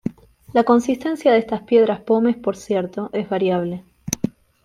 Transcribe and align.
La 0.53 0.63
consistencia 0.63 1.31
de 1.31 1.37
estas 1.37 1.61
piedras 1.61 1.99
pómez 2.01 2.35
por 2.35 2.57
cierto 2.57 3.11
es 3.13 3.29
variable. 3.29 3.83